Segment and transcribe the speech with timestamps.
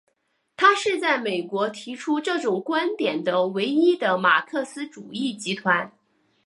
[0.57, 5.93] 它是在美国提出这种观点的唯一的马克思主义集团。